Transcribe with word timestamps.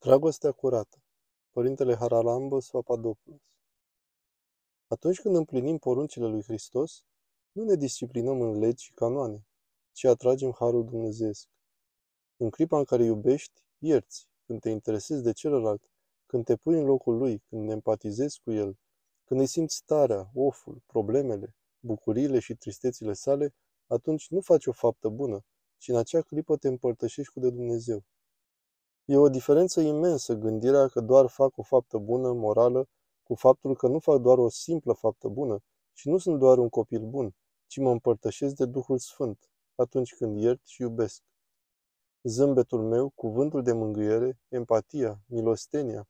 Dragostea 0.00 0.52
curată. 0.52 1.02
Părintele 1.50 1.94
Haralambos 1.94 2.70
Papadopoulos 2.70 3.40
Atunci 4.86 5.20
când 5.20 5.36
împlinim 5.36 5.78
poruncile 5.78 6.26
lui 6.26 6.42
Hristos, 6.42 7.04
nu 7.52 7.64
ne 7.64 7.74
disciplinăm 7.74 8.40
în 8.40 8.58
legi 8.58 8.84
și 8.84 8.92
canoane, 8.92 9.46
ci 9.92 10.04
atragem 10.04 10.52
harul 10.52 10.84
dumnezeesc. 10.84 11.48
În 12.36 12.50
clipa 12.50 12.78
în 12.78 12.84
care 12.84 13.04
iubești, 13.04 13.62
ierți, 13.78 14.28
când 14.46 14.60
te 14.60 14.70
interesezi 14.70 15.22
de 15.22 15.32
celălalt, 15.32 15.90
când 16.26 16.44
te 16.44 16.56
pui 16.56 16.78
în 16.78 16.84
locul 16.84 17.16
lui, 17.16 17.42
când 17.48 17.70
empatizezi 17.70 18.40
cu 18.40 18.52
el, 18.52 18.78
când 19.24 19.40
îi 19.40 19.46
simți 19.46 19.76
starea, 19.76 20.30
oful, 20.34 20.82
problemele, 20.86 21.54
bucuriile 21.80 22.38
și 22.38 22.54
tristețile 22.54 23.12
sale, 23.12 23.54
atunci 23.86 24.28
nu 24.28 24.40
faci 24.40 24.66
o 24.66 24.72
faptă 24.72 25.08
bună, 25.08 25.44
ci 25.78 25.88
în 25.88 25.96
acea 25.96 26.22
clipă 26.22 26.56
te 26.56 26.68
împărtășești 26.68 27.32
cu 27.32 27.40
de 27.40 27.50
Dumnezeu. 27.50 28.04
E 29.10 29.16
o 29.16 29.28
diferență 29.28 29.80
imensă 29.80 30.34
gândirea 30.34 30.88
că 30.88 31.00
doar 31.00 31.26
fac 31.26 31.56
o 31.56 31.62
faptă 31.62 31.98
bună, 31.98 32.32
morală, 32.32 32.88
cu 33.22 33.34
faptul 33.34 33.76
că 33.76 33.88
nu 33.88 33.98
fac 33.98 34.20
doar 34.20 34.38
o 34.38 34.48
simplă 34.48 34.92
faptă 34.92 35.28
bună 35.28 35.58
și 35.92 36.08
nu 36.08 36.18
sunt 36.18 36.38
doar 36.38 36.58
un 36.58 36.68
copil 36.68 37.00
bun, 37.00 37.34
ci 37.66 37.76
mă 37.78 37.90
împărtășesc 37.90 38.54
de 38.54 38.66
Duhul 38.66 38.98
Sfânt, 38.98 39.50
atunci 39.74 40.14
când 40.14 40.38
iert 40.38 40.66
și 40.66 40.82
iubesc. 40.82 41.22
Zâmbetul 42.22 42.82
meu, 42.82 43.08
cuvântul 43.08 43.62
de 43.62 43.72
mângâiere, 43.72 44.40
empatia, 44.48 45.20
milostenia, 45.26 46.08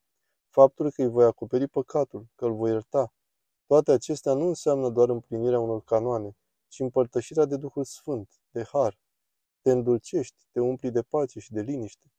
faptul 0.49 0.91
că 0.91 1.03
îi 1.03 1.09
voi 1.09 1.25
acoperi 1.25 1.69
păcatul, 1.69 2.27
că 2.35 2.45
îl 2.45 2.55
voi 2.55 2.71
ierta, 2.71 3.13
toate 3.67 3.93
acestea 3.93 4.33
nu 4.33 4.47
înseamnă 4.47 4.89
doar 4.89 5.09
împlinirea 5.09 5.61
unor 5.61 5.83
canoane, 5.83 6.37
ci 6.69 6.81
împărtășirea 6.81 7.45
de 7.45 7.57
Duhul 7.57 7.85
Sfânt, 7.85 8.41
de 8.51 8.65
har. 8.73 8.99
Te 9.61 9.71
îndulcești, 9.71 10.47
te 10.53 10.61
umpli 10.61 10.91
de 10.91 11.03
pace 11.03 11.39
și 11.39 11.53
de 11.53 11.61
liniște. 11.61 12.13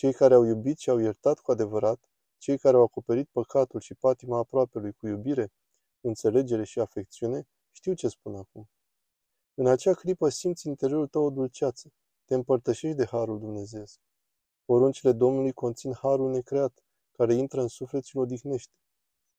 Cei 0.00 0.12
care 0.12 0.34
au 0.34 0.44
iubit 0.44 0.78
și 0.78 0.90
au 0.90 0.98
iertat 0.98 1.38
cu 1.38 1.50
adevărat, 1.50 2.08
cei 2.38 2.58
care 2.58 2.76
au 2.76 2.82
acoperit 2.82 3.28
păcatul 3.28 3.80
și 3.80 3.94
patima 3.94 4.38
aproapelui 4.38 4.92
cu 4.92 5.06
iubire, 5.06 5.52
înțelegere 6.00 6.64
și 6.64 6.80
afecțiune, 6.80 7.46
știu 7.70 7.94
ce 7.94 8.08
spun 8.08 8.34
acum. 8.34 8.68
În 9.54 9.66
acea 9.66 9.94
clipă 9.94 10.28
simți 10.28 10.66
interiorul 10.66 11.06
tău 11.06 11.24
o 11.24 11.30
dulceață, 11.30 11.92
te 12.24 12.34
împărtășești 12.34 12.96
de 12.96 13.06
Harul 13.06 13.38
Dumnezeu. 13.38 13.84
Poruncile 14.64 15.12
Domnului 15.12 15.52
conțin 15.52 15.92
Harul 15.92 16.30
necreat, 16.30 16.84
care 17.12 17.34
intră 17.34 17.60
în 17.60 17.68
suflet 17.68 18.04
și 18.04 18.16
îl 18.16 18.22
odihnește. 18.22 18.72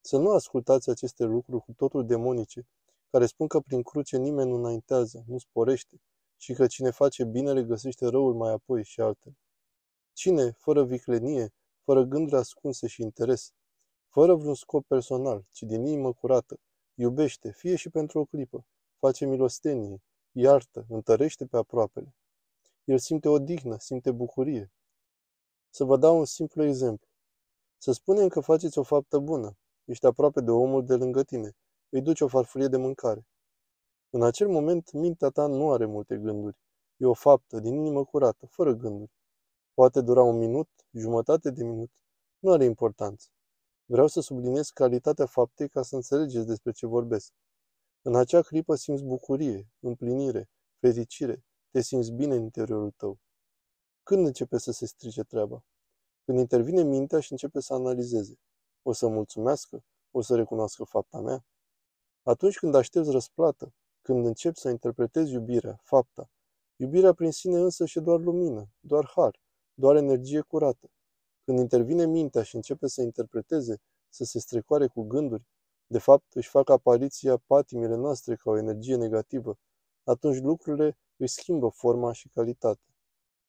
Să 0.01 0.17
nu 0.17 0.29
ascultați 0.29 0.89
aceste 0.89 1.23
lucruri 1.23 1.63
cu 1.63 1.73
totul 1.73 2.05
demonice, 2.05 2.67
care 3.09 3.25
spun 3.25 3.47
că 3.47 3.59
prin 3.59 3.81
cruce 3.83 4.17
nimeni 4.17 4.49
nu 4.49 4.55
înaintează, 4.55 5.23
nu 5.27 5.37
sporește, 5.37 6.01
și 6.37 6.53
că 6.53 6.67
cine 6.67 6.89
face 6.89 7.23
binele 7.23 7.63
găsește 7.63 8.07
răul 8.07 8.33
mai 8.33 8.51
apoi 8.51 8.83
și 8.83 9.01
altele. 9.01 9.35
Cine, 10.21 10.51
fără 10.51 10.83
viclenie, 10.83 11.53
fără 11.83 12.03
gânduri 12.03 12.35
ascunse 12.35 12.87
și 12.87 13.01
interes, 13.01 13.53
fără 14.07 14.35
vreun 14.35 14.55
scop 14.55 14.85
personal, 14.87 15.45
ci 15.51 15.61
din 15.61 15.85
inimă 15.85 16.13
curată, 16.13 16.59
iubește, 16.93 17.51
fie 17.51 17.75
și 17.75 17.89
pentru 17.89 18.19
o 18.19 18.25
clipă, 18.25 18.65
face 18.99 19.25
milostenie, 19.25 20.01
iartă, 20.31 20.85
întărește 20.89 21.45
pe 21.45 21.57
aproapele. 21.57 22.15
El 22.83 22.99
simte 22.99 23.29
odihnă, 23.29 23.77
simte 23.77 24.11
bucurie. 24.11 24.71
Să 25.69 25.83
vă 25.83 25.97
dau 25.97 26.17
un 26.17 26.25
simplu 26.25 26.63
exemplu. 26.63 27.07
Să 27.77 27.91
spunem 27.91 28.27
că 28.27 28.39
faceți 28.39 28.77
o 28.77 28.83
faptă 28.83 29.19
bună, 29.19 29.57
ești 29.85 30.05
aproape 30.05 30.41
de 30.41 30.51
omul 30.51 30.85
de 30.85 30.95
lângă 30.95 31.23
tine, 31.23 31.55
îi 31.89 32.01
duci 32.01 32.21
o 32.21 32.27
farfurie 32.27 32.67
de 32.67 32.77
mâncare. 32.77 33.27
În 34.09 34.23
acel 34.23 34.47
moment, 34.47 34.91
mintea 34.91 35.29
ta 35.29 35.47
nu 35.47 35.71
are 35.71 35.85
multe 35.85 36.17
gânduri. 36.17 36.57
E 36.97 37.05
o 37.05 37.13
faptă, 37.13 37.59
din 37.59 37.73
inimă 37.73 38.05
curată, 38.05 38.45
fără 38.45 38.73
gânduri. 38.73 39.19
Poate 39.81 40.01
dura 40.01 40.23
un 40.23 40.37
minut, 40.37 40.69
jumătate 40.91 41.51
de 41.51 41.63
minut. 41.63 41.91
Nu 42.39 42.51
are 42.51 42.65
importanță. 42.65 43.27
Vreau 43.85 44.07
să 44.07 44.19
subliniez 44.21 44.69
calitatea 44.69 45.25
faptei 45.25 45.69
ca 45.69 45.81
să 45.81 45.95
înțelegeți 45.95 46.45
despre 46.45 46.71
ce 46.71 46.85
vorbesc. 46.85 47.33
În 48.01 48.15
acea 48.15 48.41
clipă 48.41 48.75
simți 48.75 49.03
bucurie, 49.03 49.69
împlinire, 49.79 50.49
fericire, 50.79 51.45
te 51.71 51.81
simți 51.81 52.11
bine 52.11 52.35
în 52.35 52.41
interiorul 52.41 52.91
tău. 52.91 53.19
Când 54.03 54.25
începe 54.25 54.57
să 54.57 54.71
se 54.71 54.85
strice 54.85 55.23
treaba? 55.23 55.63
Când 56.25 56.39
intervine 56.39 56.83
mintea 56.83 57.19
și 57.19 57.31
începe 57.31 57.59
să 57.59 57.73
analizeze. 57.73 58.39
O 58.81 58.91
să 58.93 59.07
mulțumească? 59.07 59.83
O 60.11 60.21
să 60.21 60.35
recunoască 60.35 60.83
fapta 60.83 61.19
mea? 61.19 61.45
Atunci 62.23 62.57
când 62.57 62.75
aștepți 62.75 63.11
răsplată, 63.11 63.73
când 64.01 64.25
începi 64.25 64.59
să 64.59 64.69
interpretezi 64.69 65.31
iubirea, 65.31 65.79
fapta, 65.83 66.29
iubirea 66.75 67.13
prin 67.13 67.31
sine 67.31 67.59
însă 67.59 67.85
și 67.85 67.99
doar 67.99 68.19
lumină, 68.19 68.69
doar 68.79 69.11
har, 69.15 69.39
doar 69.73 69.95
energie 69.95 70.41
curată. 70.41 70.89
Când 71.45 71.59
intervine 71.59 72.05
mintea 72.05 72.43
și 72.43 72.55
începe 72.55 72.87
să 72.87 73.01
interpreteze, 73.01 73.81
să 74.09 74.23
se 74.23 74.39
strecoare 74.39 74.87
cu 74.87 75.01
gânduri, 75.01 75.43
de 75.87 75.99
fapt 75.99 76.33
își 76.33 76.49
fac 76.49 76.69
apariția 76.69 77.37
patimile 77.37 77.95
noastre 77.95 78.35
ca 78.35 78.49
o 78.49 78.57
energie 78.57 78.95
negativă, 78.95 79.57
atunci 80.03 80.39
lucrurile 80.39 80.97
își 81.17 81.33
schimbă 81.33 81.69
forma 81.69 82.11
și 82.11 82.29
calitatea. 82.29 82.90